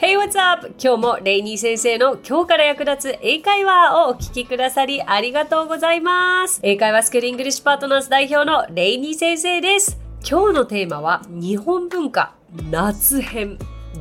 [0.00, 0.76] Hey, what's up?
[0.80, 6.60] 今日もレイニー先生の今日から役立つ英会話をお聞きくださりありがとうございます。
[6.62, 9.98] 英会話スクール English Partners 代表のレイニー先生です。
[10.20, 12.36] 今日のテーマは日本文化
[12.70, 13.58] 夏編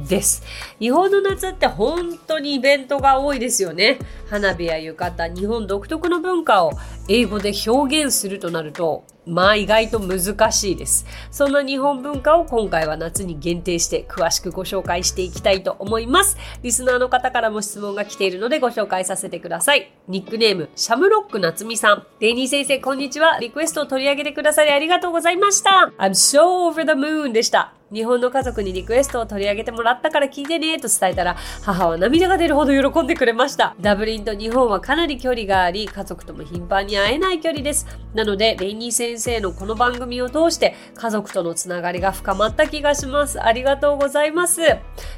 [0.07, 0.44] です。
[0.79, 3.98] 日本の夏って本当にイベントが多いですよね。
[4.29, 6.73] 花火や浴衣、日本独特の文化を
[7.07, 11.05] 英語で表現するとなると、まあ意外と難しいです。
[11.31, 16.38] そんな日本文化を今回は夏に限定して詳しくご紹介していきたいと思います。
[16.62, 19.91] リスナーの方からも質問が来ているのでご紹介させてください。
[20.08, 22.05] ニックネーム、シャムロック夏美さん。
[22.20, 23.38] デイニー先生、こんにちは。
[23.40, 25.91] リクエストを取り上げてくださりありがとうございました。
[25.98, 27.73] I'm so over the moon でした。
[27.91, 33.76] 日本の家族にリクエストを取り上げてもらったから聞いてねと伝えたら母は涙が出るほど喜んでくれました。
[33.80, 37.88] ダブリンと日本はかなり距離があり家族とも頻繁に会えない距離です。
[38.13, 43.41] なのでレイニー先生のこの番組を通して家族とのつながりが深まった気がします。
[43.41, 44.62] ありがとうございます。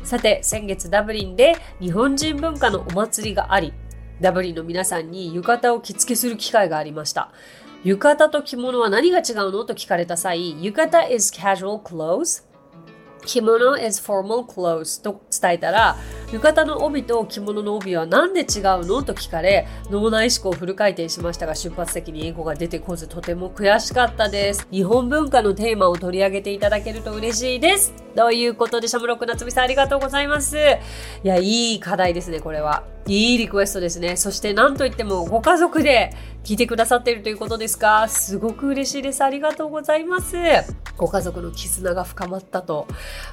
[0.03, 3.73] さて先月ダブリンで日本人文化のお祭りがあり
[4.21, 7.31] ダブリンの皆さんに浴衣を着付けする機会がありました。
[7.85, 9.63] 浴衣と着物は何が違うの？
[9.63, 12.43] と聞かれた際、浴衣 is casual clothes
[13.25, 15.97] 着物 is formal clothes と伝えたら、
[16.31, 24.67] 浴衣の帯と着物の帯は何で違うのと聞かれ、脳内思考をフル回転しましたが、出発的に英語が出てこず、とても悔しかったです。
[24.71, 27.93] 日本文化のテーマを取り上げていただけると嬉しいです。
[28.15, 30.57] ということで、シャムロック夏美さんありがとうございます。
[30.57, 32.83] いや、いい課題ですね、これは。
[33.07, 34.15] いいリクエストですね。
[34.17, 39.23] そして何といってもご家族で聞いてくださっているということですかすごく嬉しいです。
[39.23, 40.37] ありがとうございます。
[40.95, 42.87] ご家族の絆が深まったと。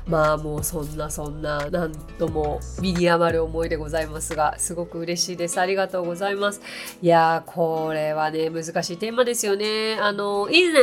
[0.07, 5.61] まあもうそんなそんな、なんとも身に余る思いでございますが、すごく嬉しいです。
[5.61, 6.61] ありがとうございます。
[7.03, 9.99] いやー、これはね、難しいテーマですよね。
[10.01, 10.83] あの、以前、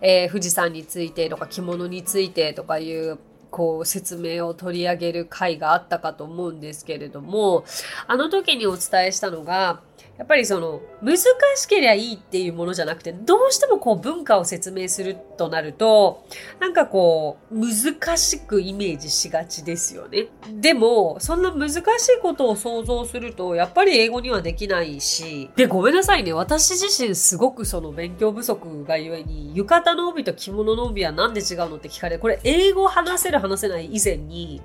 [0.00, 3.18] えー、富士山についてとか着物についてとかいう
[3.56, 7.64] こう説明を取り上げる回があったかと思うんですけれども、
[8.06, 9.80] あの時にお伝えしたのが、
[10.18, 16.26] やっぱりその難しければいいっていうものじゃなくてどうしてもこう文化を説明するとなると
[16.58, 20.28] なんかこう難しくイメージしがちですよね。
[20.50, 21.82] でもそんな難しい
[22.22, 34.62] ことを想像するとやっぱり英語にはできないしでごめんなさいね私自身すごくその勉強不足がゆえに浴衣の帯と着物の帯は何で違うのって聞かれこれ英語話せる話せない以前に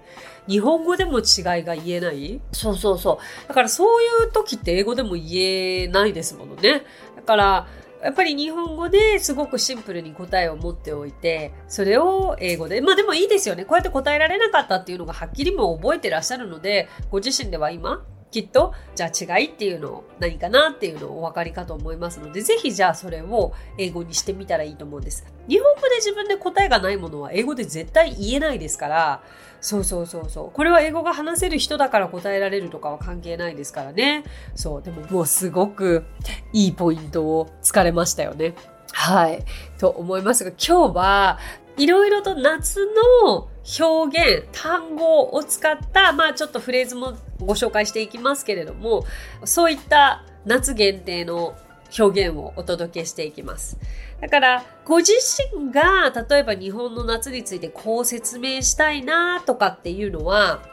[0.48, 1.24] 日本語でも違い
[1.64, 2.42] が言えない？
[2.52, 3.48] そうそうそう。
[3.48, 6.84] だからそういう時って英語でも言えないですものね。
[7.16, 7.68] だから、
[8.04, 12.82] やっぱり日本語ですごくシンプルに答えを持っておいて、それを英語で。
[12.82, 13.64] まあでもいいですよね。
[13.64, 25.26] こうやって答えられなかったっていうのがはっきりも覚えてらっしゃるので、ご自身では今、きっと、じゃあ違いっていうのを何かなっていうのをお分かりかと思いますので、ぜひじゃあそれを英語にしてみたらいいと思うんです。
[25.48, 29.22] 日本語で自分で答えがないものは英語で絶対言えないですから、
[29.60, 30.52] そうそうそうそう。
[30.52, 34.24] これは英語が話せる人だから答えられるとかは関係ないですからね。
[34.56, 34.82] そう。
[34.82, 36.06] でももうすごく
[36.54, 38.56] いいポイントをつかれましたよね。
[38.94, 39.44] はい。
[39.78, 41.40] と思いますが、今日は
[41.78, 42.88] いろいろと夏
[43.26, 43.48] の
[43.80, 49.06] 表現、単語を使った、まあちょっとフレーズもご紹介していきますけれども、
[49.46, 51.56] そういった夏限定の
[51.98, 53.78] 表現をお届けしていきます。
[54.20, 55.14] だから、ご自
[55.56, 60.64] 身が、例えば日本の夏についてこう説明したいなとかっていうのは、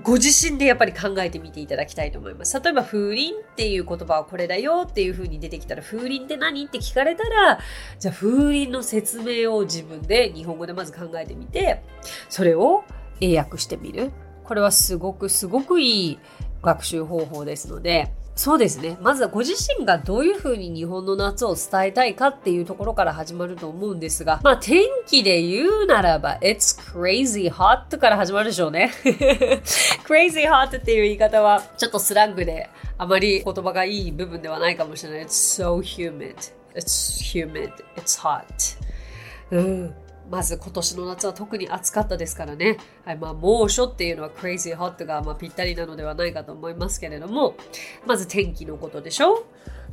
[0.00, 2.58] ご自身でやっぱり考えてみていただきたいと思います。
[2.58, 7.60] 例えば、風鈴っていう言葉はこれだよっていう風に出てきたら、風鈴って何って聞かれたら、
[7.98, 11.82] じゃあ風鈴の説明を自分で日本語でまず考えてみて、
[12.30, 12.84] それを
[13.20, 14.10] 英訳してみる。
[14.44, 16.18] これはすごくすごくいい
[16.62, 18.96] 学習方法ですので、そうですね。
[19.02, 28.90] まずはご自身がどういう風に日本の夏を伝えたいかっていうところから始まると思うんですが、まあ天気で言うならば、It's crazy hot から始まるでしょうね。
[30.08, 35.24] crazy hot っていう言い方はちょっとスラングであまり言葉がいい部分ではないかもしれない。
[35.24, 36.36] It's so humid.
[36.74, 37.72] It's humid.
[37.96, 38.78] It's hot.
[39.50, 39.94] うん。
[40.32, 42.78] まず今年の夏は特に暑かったですからね。
[43.04, 47.54] はい、まあ猛暑っていうのは crazy hot がまあぴったりなのではないかと思いますけれども、
[48.06, 49.44] まず天気のことでしょ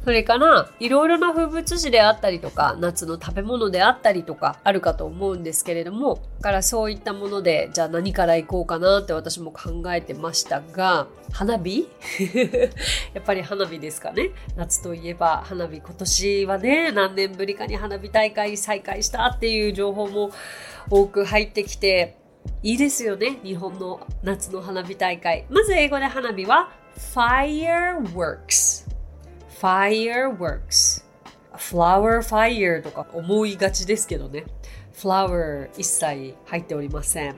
[0.04, 11.88] それから、いろいろな風物詩であったりとか、夏の食べ物であったりとか、あるかと思うんですけれども、からそういったもので、じゃあ何から行こうかなって私も考えてましたが、花火？
[13.14, 14.32] やっぱり花火ですかね。
[14.56, 15.78] 夏といえば花火。
[15.78, 20.32] 今年はね、何年ぶりかに花火大会再開したっていう情報も
[20.90, 22.16] 多く入ってきて、
[22.64, 23.40] いいですよね。
[23.44, 25.46] 日本の夏の花火大会。
[25.50, 28.89] まず英語で花火は fireworks。
[29.60, 31.04] Fireworks
[31.56, 34.46] flower fire とか思いがちですけどね
[34.94, 37.36] flower 一切入っておりません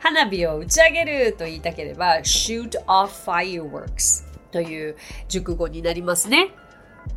[0.00, 4.96] 花火を打ち上げると言いたければ shoot off fireworks という
[5.28, 6.50] 熟語になりますね。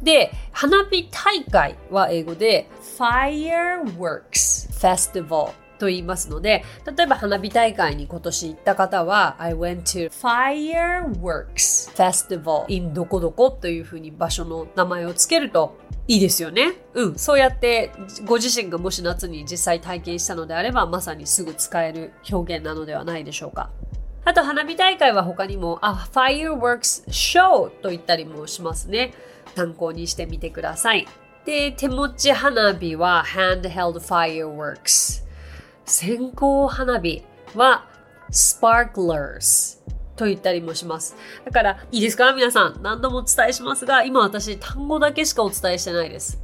[0.02, 6.64] で、花火大会は英語で fireworks festival と言いますので、
[6.96, 15.76] 例えば花火大会に今年行った方は I went to fireworks festival in どこどこというふうに場所の名前をつけると
[16.08, 16.74] いいですよね。
[16.94, 17.16] うん。
[17.16, 17.92] そうやって
[18.26, 23.72] ご自身がもし夏に実際体験したのであればまさにすぐ使える表現なのではないでしょうか。
[24.24, 29.14] あと花火大会は他にも、あ、fireworks show と言ったりもしますね。
[29.56, 31.08] 参考にしてみてください。
[31.44, 35.24] で、手持ち花火は handheld fireworks。
[35.86, 37.24] 線香花火
[37.56, 37.86] は
[38.32, 39.80] sparklers
[40.16, 41.16] と言ったりもします。
[41.46, 42.34] だから、いいですか？
[42.34, 42.80] 皆さん。
[42.84, 46.40] 何度もお伝えしますが、今私単語だけしかお伝えしてないです。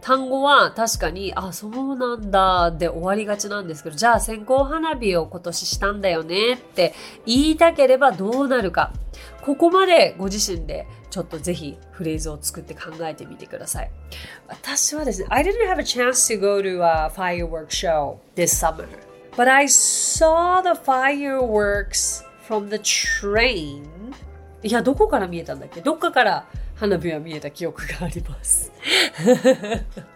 [0.00, 6.94] 単語は確かに、あ、そうなんだで終わりがちなんですけど、じゃあ線香花火を今年したんだよねって
[7.26, 8.92] 言いたければどうなるか。
[9.42, 13.90] ここまでご自身でちょっとぜひフレーズを作って考えてみてください。
[14.48, 18.86] 私はですね、I didn't have a chance to go to a firework show this summer,
[19.36, 23.84] but I saw the fireworks from the train
[24.62, 28.70] いや、どこから見えたんだっけどっかから花火は見えた記憶があります。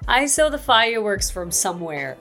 [0.07, 2.17] I saw the fireworks from somewhere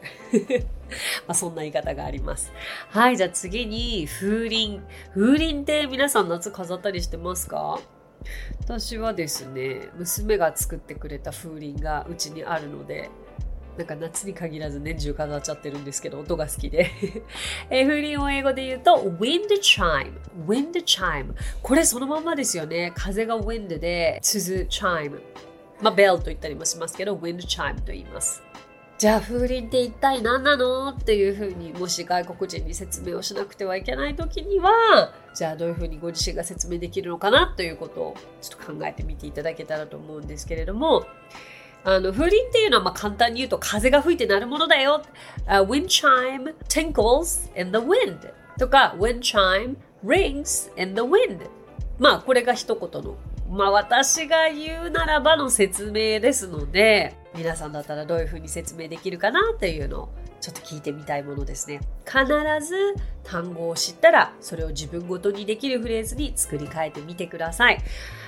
[1.28, 2.52] まあそんな言い方があります。
[2.90, 4.82] はい、じゃあ次に風鈴。
[5.14, 7.80] 風鈴って皆さん夏飾ったりしてますか？
[8.62, 13.10] 私はですね、娘が作ってくれた風鈴がうちにあるので、
[13.78, 16.92] なんか夏に限らず年中飾っちゃってるんですけど、音が好きで
[17.72, 20.12] え風鈴を英語で言うと、wind chime。
[20.46, 21.34] wind chime。
[21.64, 22.92] これそのまんまですよね。
[22.94, 25.22] 風が wind で、鈴 chime。
[25.82, 28.44] まあ、bell と言ったりもしますけど、wind chime と言います。
[29.00, 30.90] じゃあ風鈴って一体何なの？
[30.90, 37.48] っていうふうにもし外国人に説明をしなくてはいけない時にはじゃあどういうふうにご自身が説明できるのかな？
[37.48, 41.06] ということをちょっと考えてみていただけたらと思うんですけれども
[41.86, 45.02] あの、風鈴っていうのはまあ簡単に言うと風が吹いて鳴るものだよ。
[45.48, 51.50] Uh, wind chime tinkles in the wind とか wind chime rings in the wind
[52.00, 53.16] まあこれが一言の
[53.50, 60.10] まあ私が言うならばの説明ですので皆さんだったらどういうふうに説明できるかなっていうのを
[60.40, 61.82] ちょっと聞いてみたいものですね。
[62.06, 62.26] 必
[62.66, 67.80] ず単語を知ったらそれを自分ごとにできるフレーズに作り変えてみてください。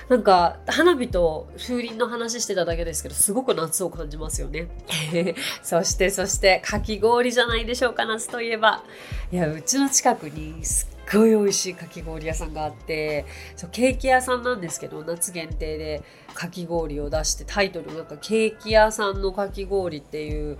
[0.08, 4.68] なんか花火と風鈴の話してただけですけどすごく夏を感じますよね。
[5.62, 8.84] そしてそしてかき氷じゃないでしょうか夏といえば。
[9.30, 13.24] いやうちの近くにすごい美味しいかき氷屋さんがあって
[13.56, 16.02] そうケーキ屋さんなんですけど夏限定で
[16.34, 20.58] かき氷を出してタイトルなんかケーキ屋さんのかき氷っていう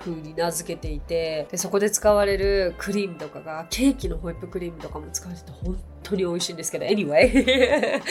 [0.00, 7.32] 風に名付けていてでそこで使われるクリームとかがケーキのホイップクリームとかも使われてて本当に美味しいんですけど anyway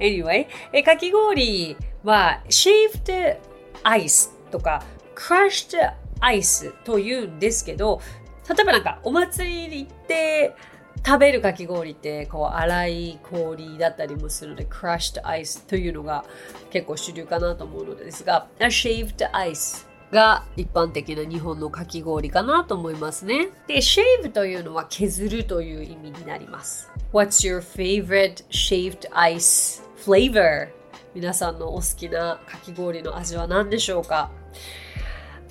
[0.00, 3.38] anyway えかき氷は shaved
[3.84, 4.82] ice とか
[5.14, 5.76] crushed
[6.20, 8.00] ice というんですけど
[8.48, 10.56] 例えばなんかお祭りに行って
[11.04, 16.24] 食べるかき氷ってこう粗い氷だったりもするので crushed ice というのが
[16.70, 23.48] 結構主流かなと思うのですが a shaved ice が一般的な日本のかき氷かなと思いますね。
[23.66, 26.90] で、shave というのは削るという意味になります。
[27.12, 30.68] What's your favorite shaved ice flavor?
[31.14, 34.30] 皆さんのお好きなかき氷の味は何でしょうか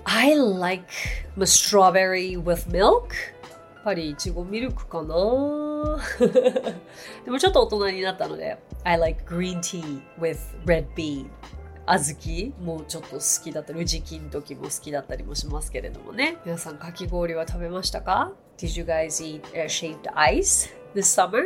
[0.06, 0.86] ？I like
[1.40, 3.10] strawberry with milk
[3.88, 5.08] ぱりいちごミルクかな
[7.24, 11.28] でもちょっと大人になったので I like green tea with red bean
[11.86, 16.36] 小豆もちょっと好きだったり、宇治金時も好きだったりもしますけれどもね。
[16.44, 21.44] 皆さん、かき氷は食べましたか ?Did you guys eat、uh, shaved ice this summer?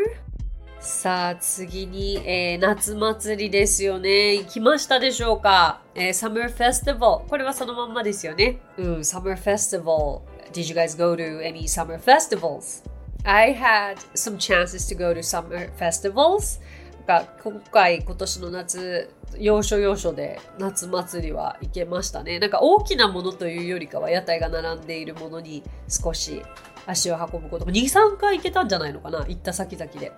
[0.80, 4.34] さあ、次に、えー、夏祭りですよね。
[4.34, 7.28] 行きましたでしょうか、えー、?Summer Festival。
[7.28, 8.62] これはそのまんまですよね。
[8.80, 10.22] うん、Summer Festival.
[10.52, 12.82] Did you guys go to any summer festivals?
[13.24, 16.60] I had some chances to go to summer festivals.
[17.08, 22.38] が今回今年の夏要所要所で夏祭りは行けましたね。
[22.40, 26.44] なんか大きなものというよりかは屋台が並んでいるものに少し
[26.86, 27.66] 足を運ぶこと。
[27.66, 29.20] も23回行けたんじゃないのかな？
[29.20, 30.12] 行った先々で。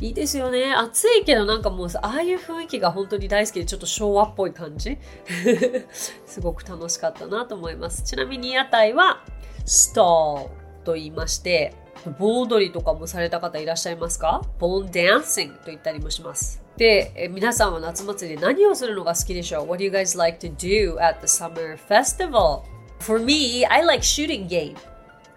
[0.00, 0.72] いいですよね。
[0.74, 4.98] 暑いけどなんかもうああいう雰囲気が本当に大好きでちょっと昭和っぽい感じ。
[6.26, 8.02] すごく楽しかったなと思います。
[8.02, 9.22] ちなみに屋台は
[9.64, 11.74] ストーと言いまして
[12.18, 14.42] 盆踊りとかもされた方いらっしゃいますか？
[14.58, 16.62] ボーンダンシングと言ったりもします。
[16.78, 22.62] で、え皆さんは夏祭りで何をするのが好きでしょう ?What do you guys like to do at the summer festival?
[23.00, 24.76] For me, I like shooting game.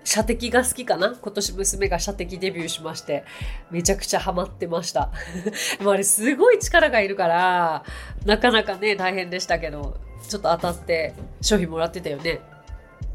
[0.06, 1.14] 射的が好きかな？
[1.22, 3.26] 今年娘が射的デビューしまして、
[3.70, 5.12] めちゃくちゃハマってました。
[5.84, 7.84] もあれすごい力がいるから、
[8.26, 9.98] なかなかね、大変でしたけど、
[10.30, 12.40] ちょっと当たって商品もらってたよね。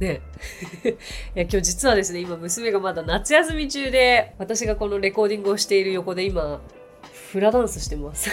[0.01, 0.21] ね
[1.35, 6.61] いや今日実はですね、今娘がまだ夏休み中で、私がこのレコーディングをしている横で今、
[7.31, 8.31] フラダンスしてます。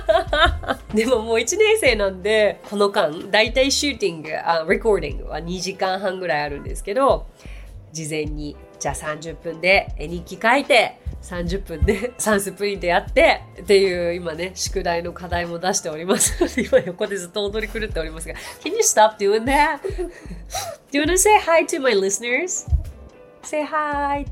[0.94, 7.26] でももう1年生なんで、この間、だいたいシューティング、あ、レコーディングは2時間半ぐらいあるんですけど、
[7.92, 16.44] 事前に、じゃあ30分で絵日記書いて、30分で算数プリントやってっていう今ね、宿題の課題も出しております。
[16.60, 19.80] 今横でずっと踊り狂っておりますが、Can you stop doing that?
[20.90, 22.66] Do you want to say hi to my listeners?
[23.42, 24.24] Say hi!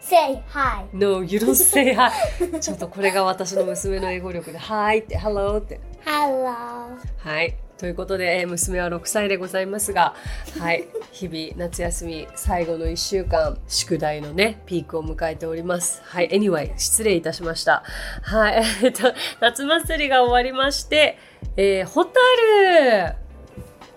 [0.00, 0.86] Say hi.
[0.92, 2.12] No, you don't say hi.
[2.60, 5.80] ちょっとこれが私の娘の英語力で Hi って Hello って。
[6.04, 6.96] Hello.
[7.18, 7.56] はい。
[7.78, 10.14] ということで、娘は6歳でございますが、
[10.58, 10.88] はい。
[11.12, 16.00] 日々、夏休み最後の1週間、宿題のね、ピークを迎えております。
[16.04, 16.28] はい。
[16.30, 17.82] Anyway、失礼いたしました。
[18.22, 18.62] はい。
[18.82, 21.18] えっと、夏祭りが終わりまして、
[21.56, 23.14] えー、ホタル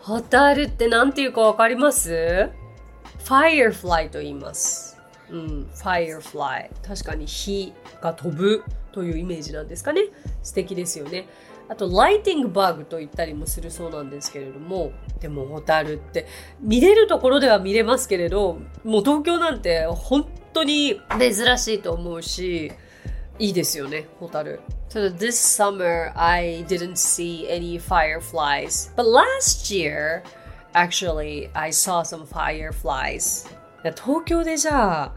[0.01, 2.49] ホタルって何ていうかわかります
[3.23, 4.89] ?Firefly と言います。
[5.31, 10.01] うん、firefly 確かに火が飛ぶというイメージなんですかね
[10.43, 11.27] 素敵ですよね
[11.69, 16.25] あとライティングバグと言ったりもするそうなんですけれどもでもホタルって
[16.59, 22.71] 見れるところでは見れますけれどもう東京なんて本当に珍しいと思うし
[23.37, 24.59] いいですよねホタル
[24.89, 28.91] So this summer I didn't see any fireflies.
[28.95, 30.23] But last year
[30.73, 33.47] actually I saw some fireflies.
[33.83, 35.13] 東京でじゃあ、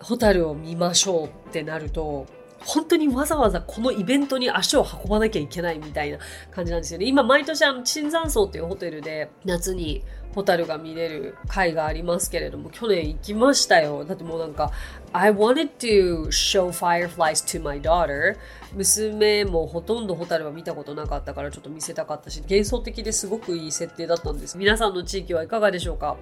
[0.00, 2.26] ホタルを見ましょうってなると、
[2.66, 6.18] 本当にわざわざこのイベントに足を運ばなきゃいけないみたいな
[6.50, 7.06] 感じなんですよね。
[7.06, 10.02] 今、毎年あの、椿山荘っていうホテルで夏に
[10.34, 14.04] ホタルが見れる会がありますけれども、去年行きましたよ。
[14.04, 14.72] だってもうなんか、
[15.12, 18.36] I wanted to show fireflies to my daughter.
[18.74, 24.58] 娘もほとんどホタルは見たことなかったからちょっと見せたかったし、幻想的ですごくいい設定だったんです。
[24.58, 26.16] 皆さんの地域はいかがでしょうか？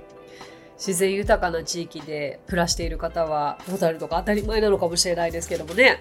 [0.76, 6.00] 自然豊かな地域で暮らしている方はホタルとか当たり前なのかもしれないですけどもね。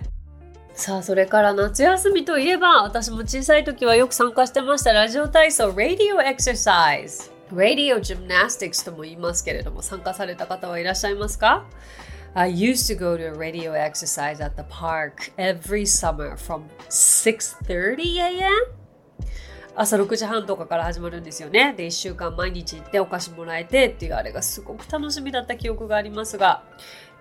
[0.73, 7.31] さあ、それから夏休みといえば、私も小さい時はよく参加してましたラジオ体操、Radio Exercise。
[7.53, 11.65] Radio Gymnastics とも言いますけれども、参加された方はいらっしゃいますか
[12.33, 18.51] ？I used to go to a radio exercise at the park every summer from 6:30 a.m.
[19.75, 21.75] 朝6時半とかから始まるんですよね。
[21.77, 26.63] で、1週間毎日行ってお菓子もらえてっていうあれがすごく楽しみだった記憶がありますが、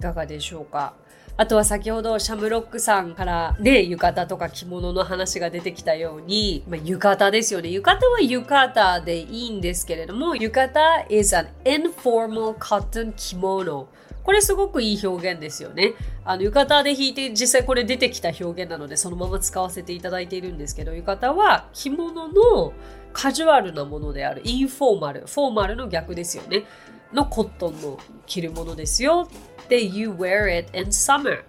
[0.01, 0.95] いかがでしょうか？
[1.37, 7.71] あとは先ほどシャムロックさんからね、浴衣とか着物の話が出てきたように、まあ、浴衣ですよね。
[7.71, 13.89] 浴衣は浴衣でいいんですけれども、浴衣 is an informal cotton 着物。
[14.23, 15.95] これすごくいい表現ですよね。
[16.25, 22.73] あの、浴衣で弾いて実際これ出てきた表現なのでそのまま使わせていただいているんですけど、浴衣は着物の
[23.13, 24.43] カジュアルなものである。
[24.45, 25.21] インフォーマル。
[25.21, 26.65] フォーマルの逆ですよね。
[27.13, 29.29] のコットンの着るものですよ。
[29.69, 31.45] で、you wear it in summer.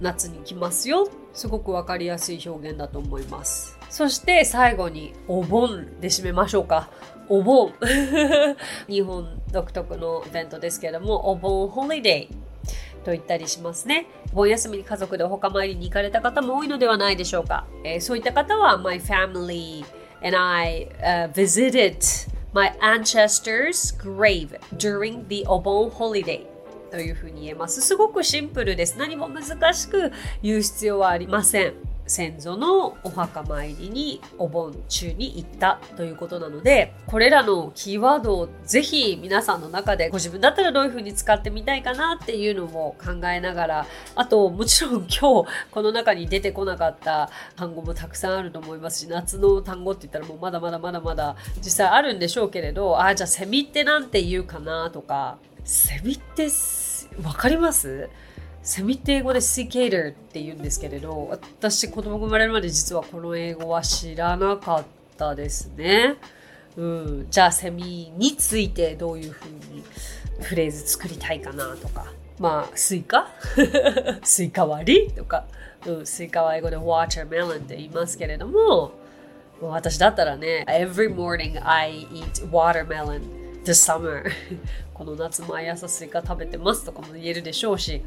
[0.00, 1.08] 夏に着ますよ。
[1.32, 3.78] すごくわかりやすい表現だと思います。
[3.90, 6.90] そして最後にお盆で締めましょうか。
[7.28, 7.74] お盆。
[8.88, 12.46] 日本独特のイベントですけれども、お盆ホリデー。
[13.04, 14.06] と言ったりしますね。
[14.32, 17.64] 盆休みに家族でお墓参りに行かれた方も多いのではないでしょうか。
[17.84, 19.84] えー、そういった方は、My family
[20.24, 21.96] and I、uh, visited
[22.56, 26.46] my ancestors' grave during the o b o n holiday.
[26.90, 27.82] というふうに言えます。
[27.82, 28.98] すごくシンプルです。
[28.98, 30.10] 何も難しく
[30.42, 31.74] 言う必要はありません。
[32.06, 45.46] 先祖のお墓参りにお盆中に行ったということなので、これらのキーワードをぜひ皆さんの中でご自分だったらどういうふうに使ってみたいかなっていうのも考えながら、あともちろん今日こ
[45.82, 56.48] の中に出てこなかった単語もたくさんあると思いますし、夏の単語って言ったらもうまだまだまだまだ実際あるんでしょうけれど、ああ、じゃあセミってなんて言うかなとか、セミって
[57.24, 58.08] わかります？
[58.66, 64.84] セミって英語で c c a t e r って言うんですけれど、私子供が生まれるまで実はこの英語は知らなかっ
[65.16, 66.16] たですね。
[66.76, 69.84] うん、じゃあセミについてどういうふうに
[70.40, 72.12] フレーズ作りたいかなとか。
[72.40, 73.28] まあ、スイカ？
[74.24, 75.46] スイカ割りとか、
[75.86, 78.90] うん、スイカは英語で watermelon って言いますけれども、
[79.60, 84.24] 私だったらね、every morning I eat watermelon this summer
[84.94, 88.00] この夏毎朝スイカ食べてますとかも言えるでしょうし、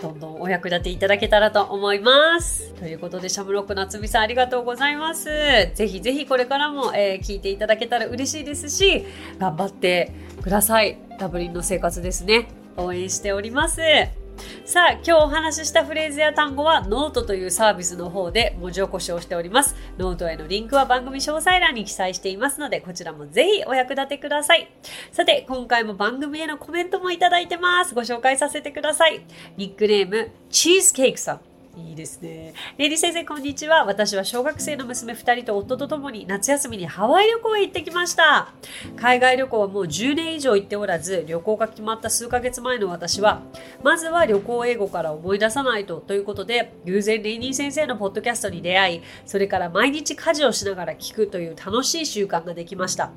[0.00, 2.72] どんどんお役立ていただけたらと思います。
[2.72, 5.26] ということで、シャムロック夏美さんありがとうございます。
[5.26, 9.04] ぜひぜひこれからも、えー、聞いていただけたら嬉しいですし、
[9.38, 10.96] 頑張ってください。
[11.18, 12.48] ダブリンの生活ですね。
[12.78, 14.21] 応援しております。
[14.64, 19.74] さあ、今日お話ししたフレーズや単語はノートというサービスの方で文字起こしをしております。
[19.98, 24.70] ノートへのリンクは番組詳細欄に記載していますので、こちらもぜひお役立てください。
[25.10, 27.94] さて、今回も番組へのコメントもいただいてます。
[27.94, 29.24] ご紹介させてください。
[29.56, 31.51] ニックネーム、チーズケーキさん。
[31.74, 32.52] いいですね。
[32.76, 33.86] レイニー先生、こんにちは。
[33.86, 38.52] 私は小学生の娘2人と夫と共に夏休みにハワイ旅行へ行ってきました。
[38.96, 43.40] 海外旅行はもう10年以上行っておらず、旅行が決まった数ヶ月前の私は、
[43.82, 53.12] まずは旅行英語から思い出さないとということで、偶然レイニー先生のポッドキャストに出会い、それから毎日家事をしながら聞くという楽しい習慣ができました。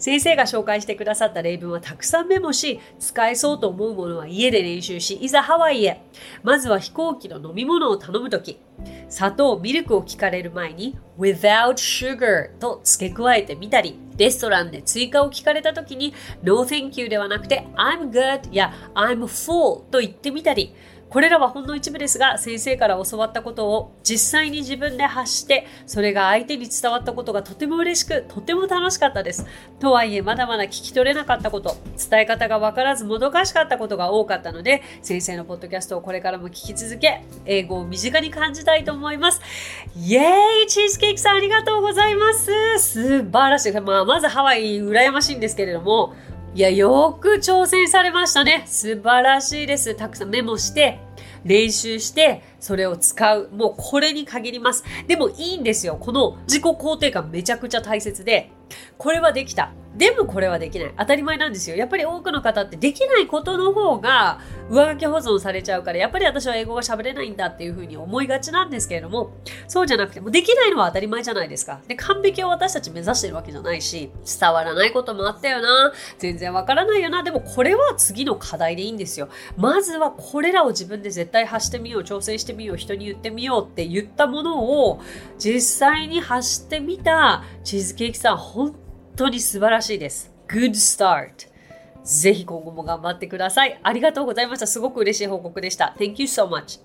[0.00, 6.02] 先生が紹介してくださった例文はたくさんメモし、使えそうと思うものは家で練習し、いざハワイへ。
[6.42, 8.58] まずは飛行機の飲み物を頼むとき、
[9.08, 20.74] 砂糖、ミルクを聞かれる前に without sugar と付け加えてみたり、レストランで追加を聞かれたときに no thank you ではなくて I'm good や I'm full と言ってみたり、
[21.10, 29.44] これらはほんの一部ですが、先生から教わったことを実際に自分で発して、それが相手に伝わったことがとても嬉しく、とても楽しかったです。
[29.80, 39.40] とはいえ、まだまだ聞き取れなかったこと、伝え方がわからずもどかしかったことが多かったので、先生のポッドキャストをこれからも聞き続け、英語を身近に感じたいと思います。
[39.96, 43.72] イエーイチーズケーキさんありがとうございます素晴らしい。
[43.80, 46.14] まあ、まずハワイ羨ましいんですけれども、
[46.52, 48.64] いや、よく挑戦されましたね。
[48.66, 49.94] 素晴らしいです。
[49.94, 50.98] たくさんメモして、
[51.44, 53.48] 練習して、それを使う。
[53.52, 54.82] もうこれに限ります。
[55.06, 55.96] でもいいんですよ。
[56.00, 58.50] この自己肯定感めちゃくちゃ大切で、
[58.98, 59.72] これはできた。
[59.96, 60.94] でもこれはできない。
[60.96, 61.76] 当たり前なんですよ。
[61.76, 64.38] やっぱり多くの方ってできないことの方が
[64.70, 69.32] 上書き保存されちゃうから、やっぱり私は英語が喋れないんだっていうふうに思いがちなんですけれども、
[69.66, 71.80] そうじゃなくてもできないのは当たり前じゃないですか。
[71.88, 75.92] で、完璧を私たち目指してるわけじゃないし、伝わらないこともあったよな。
[76.18, 77.24] 全然わからないよな。
[77.24, 79.28] でもこれは次の課題でいいんですよ。
[79.56, 85.00] まずはこれらを自分で絶対発してみよう、挑戦してみよう、人に言ってみようって言ったものを
[85.38, 88.72] 実際に発してみたチーズケーキさん、本
[89.20, 90.32] 当に素晴らしいです。
[90.48, 91.50] Good start.
[92.02, 93.78] ぜひ今後も頑張ってください。
[93.82, 94.66] ありがとうございました。
[94.66, 95.94] すごく嬉しい報告でした。
[95.98, 96.80] Thank you so much.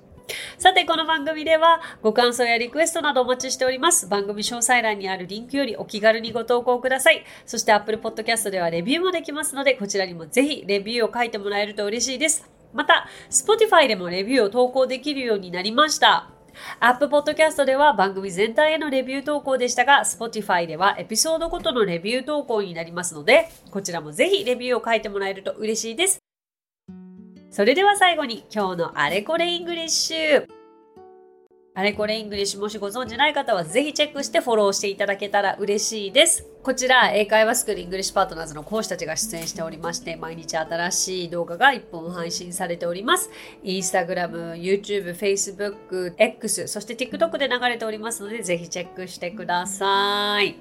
[0.57, 4.09] さて、この番組ではご感想やリクエストなどお待ちしております。
[4.09, 7.23] 番組詳細欄にあるリンクよりお気軽にご投稿ください。
[7.45, 12.49] そして Apple Podcast ではレビューもできますので、こちらにもぜひレビューを書いてもらえると嬉しいです。
[12.73, 16.34] また、Spotify でもレビューを投稿できるようになりました。
[16.79, 26.19] アップルポッドキャストでは番組全体へのレビュー投稿でしたが、Spotify ではエピソードごとのレビュー投稿になりますので、こちらもぜひレビューを書いてもらえると嬉しいです。
[27.51, 30.54] それでは最後に今日のあれこれイングリッシュ。
[31.77, 36.47] あれこれイングリッシュもしご存知ない方はぜひチェックしてフォローしていただけたら嬉しいです。
[36.63, 43.29] こちら、英会話スクールイングリッシュパートナーズの講師たちが出演しておりまして、毎日新しい動画が1本配信されております。
[43.61, 50.55] インスタグラム、YouTube、Facebook、X、そして TikTok で流れておりますので、ぜひチェックしてください。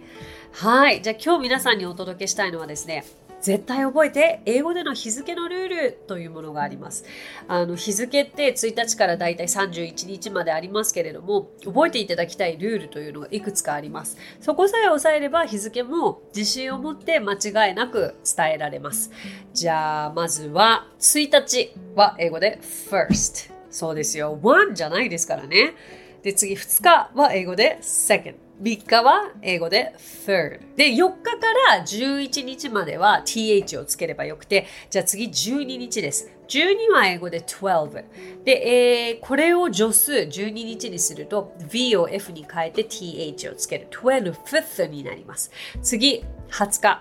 [0.53, 1.01] はい。
[1.01, 3.05] じゃあ今日皆さんにお届けしたいのはですね、
[3.45, 7.05] 絶対覚えて英語での日付のルールというものがあります。
[7.47, 14.17] あの日付って1日からだいたい31日までありますけれども覚えていただきたいルールというのがいくつかあります。
[14.41, 19.11] そこさえ押さえれば日付も自信を持って間違いなく伝えられます。
[19.53, 24.39] じゃあまずは1日は英語で first そうですよ。
[24.43, 25.75] 1じゃないですからね。
[26.23, 30.61] で次2日は英語で second 3日は英語で third。
[30.77, 31.41] で、4日か
[31.77, 36.31] ら11日までは th をつければよくて、じゃあ次12日です。
[36.49, 38.05] 12は英語で12。
[38.45, 43.89] で、えー、これを助数12日にすると v を f に変えて th をつける。
[43.91, 45.51] 25th になります。
[45.83, 47.01] 次、20日。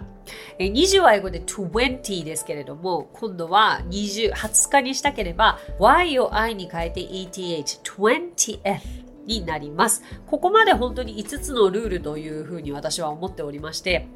[0.58, 9.13] え20は英語で20ですけれども、今度は20、20日にしたければ y を i に変えて eth、20th。
[9.26, 10.04] になります。
[10.28, 14.08] ここまで本当に5つのルールというふうに私は思っておりまして、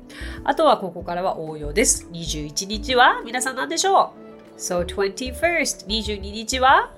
[0.44, 2.08] あとはここからは応用です。
[2.12, 4.14] 21日は皆さん何でしょ
[4.56, 6.92] う ?So 21st、22日は?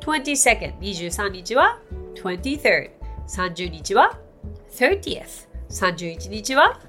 [0.00, 1.78] 22nd、23日は?
[2.14, 2.90] 23rd、
[3.26, 4.18] 30日は?
[4.70, 6.80] 30th、31日は?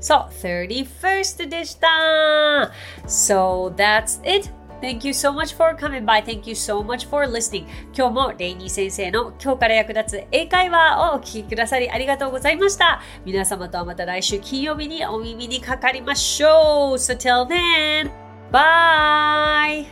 [0.00, 2.72] そう、31st でした。
[3.06, 4.59] So that's it.
[4.80, 6.22] Thank you so much for coming by.
[6.22, 7.66] Thank you so much for listening.
[7.94, 13.02] 今日もレイニー先生の今日から役立つ英会話をお聞きくださりありがとうございました。
[13.24, 16.94] 皆様とはまた来週金曜日にお耳にかかりましょう。
[16.94, 18.10] So till then,
[18.50, 19.86] bye!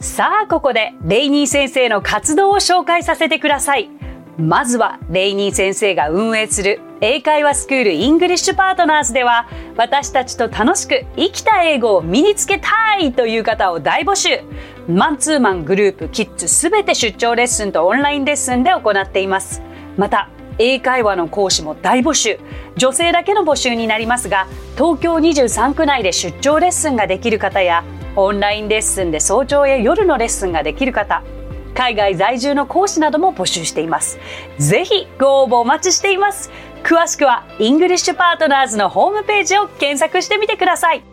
[0.00, 3.88] さあ、ここでレイニー先生の活動を紹介させてください。
[4.36, 14.38] まずはレイニー先生が運営する英会話スクールイングリッシュパートナーズでは私たちと楽しく生きた英語を身につけたいという方を大募集。
[14.86, 19.62] マンツーマングループキッズすべて出張レッスンとオンラインレッスンで行っています。
[19.96, 22.38] また英会話の講師も大募集。
[22.76, 27.82] 女性だけの募集になりますが東京23区内で出張レッスンができる方や
[28.14, 31.24] オンラインレッスンで早朝や夜のレッスンができる方
[31.74, 34.18] 海外在住の講師なども募集しています。
[34.58, 36.50] ぜひご応募お待ちしています。
[36.82, 41.11] 詳しくはイングリッシュパートナーズのホームページを検索してみてください。